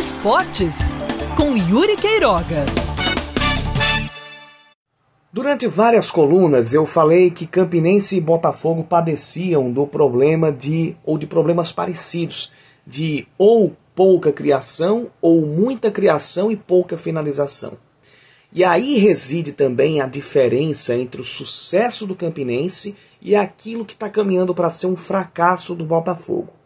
[0.00, 0.88] Esportes
[1.36, 2.64] com Yuri Queiroga.
[5.30, 11.26] Durante várias colunas eu falei que Campinense e Botafogo padeciam do problema de ou de
[11.26, 12.50] problemas parecidos,
[12.86, 17.74] de ou pouca criação ou muita criação e pouca finalização.
[18.54, 24.08] E aí reside também a diferença entre o sucesso do Campinense e aquilo que está
[24.08, 26.58] caminhando para ser um fracasso do Botafogo.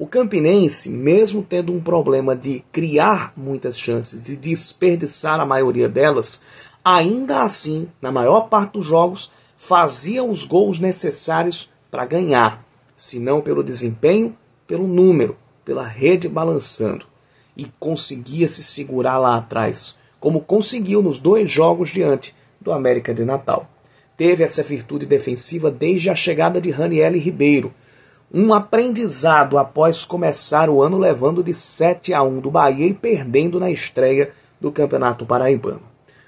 [0.00, 6.40] O Campinense, mesmo tendo um problema de criar muitas chances e desperdiçar a maioria delas,
[6.82, 12.64] ainda assim, na maior parte dos jogos, fazia os gols necessários para ganhar,
[12.96, 14.34] se não pelo desempenho,
[14.66, 15.36] pelo número,
[15.66, 17.04] pela rede balançando.
[17.54, 23.26] E conseguia se segurar lá atrás como conseguiu nos dois jogos diante do América de
[23.26, 23.70] Natal.
[24.16, 27.74] Teve essa virtude defensiva desde a chegada de Raniel Ribeiro,
[28.32, 33.58] um aprendizado após começar o ano levando de 7 a 1 do Bahia e perdendo
[33.58, 35.82] na estreia do Campeonato Paraibano.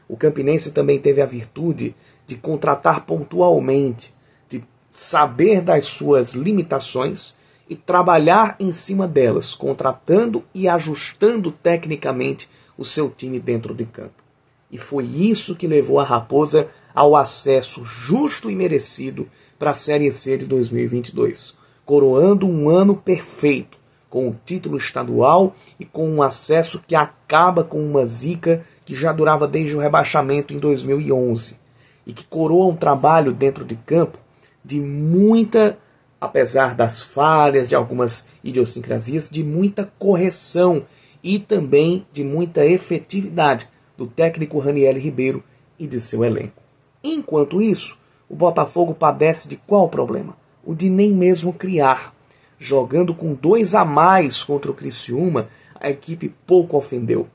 [0.09, 1.95] O Campinense também teve a virtude
[2.27, 4.13] de contratar pontualmente,
[4.49, 12.85] de saber das suas limitações e trabalhar em cima delas, contratando e ajustando tecnicamente o
[12.85, 14.23] seu time dentro de campo.
[14.73, 19.29] E foi isso que levou a Raposa ao acesso justo e merecido
[19.59, 25.85] para a Série C de 2022, coroando um ano perfeito, com o título estadual e
[25.85, 30.59] com um acesso que acaba com uma zica que já durava desde o rebaixamento em
[30.59, 31.57] 2011
[32.07, 34.19] e que coroa um trabalho dentro de campo
[34.65, 35.79] de muita,
[36.21, 40.85] apesar das falhas, de algumas idiosincrasias, de muita correção
[41.23, 45.43] e também de muita efetividade do técnico Raniel Ribeiro
[45.79, 46.63] e de seu elenco.
[47.03, 50.37] Enquanto isso, o Botafogo padece de qual problema?
[50.65, 52.15] O de nem mesmo criar.
[52.59, 57.29] Jogando com dois a mais contra o Criciúma, a equipe pouco ofendeu.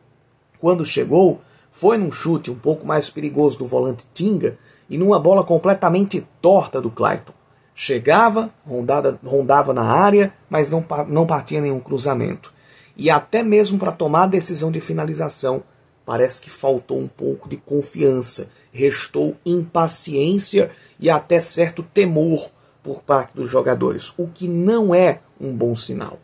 [0.60, 4.58] Quando chegou, foi num chute um pouco mais perigoso do volante Tinga
[4.90, 7.34] e numa bola completamente torta do Clayton.
[7.76, 12.52] Chegava, rondada, rondava na área, mas não, não partia nenhum cruzamento
[12.98, 15.64] e até mesmo para tomar a decisão de finalização,
[16.04, 22.50] parece que faltou um pouco de confiança, restou impaciência e até certo temor
[22.88, 26.18] por parte dos jogadores, o que não é um bom sinal.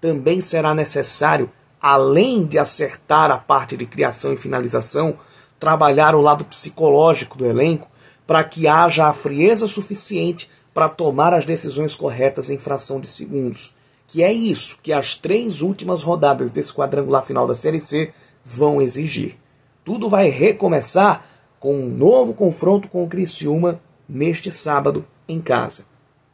[0.00, 5.18] Também será necessário, além de acertar a parte de criação e finalização,
[5.60, 7.86] trabalhar o lado psicológico do elenco
[8.26, 13.74] para que haja a frieza suficiente para tomar as decisões corretas em fração de segundos
[14.08, 18.12] que é isso que as três últimas rodadas desse quadrangular final da Série C
[18.42, 19.36] vão exigir.
[19.84, 21.26] Tudo vai recomeçar
[21.58, 25.84] com um novo confronto com o Criciúma neste sábado em casa.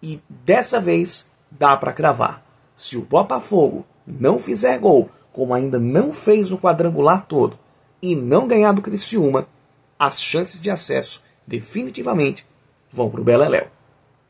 [0.03, 2.45] E dessa vez dá para cravar.
[2.75, 7.59] Se o Botafogo não fizer gol, como ainda não fez no quadrangular todo,
[8.03, 9.47] e não ganhar do Criciúma,
[9.99, 12.45] as chances de acesso definitivamente
[12.93, 13.69] vão para o Beleléu.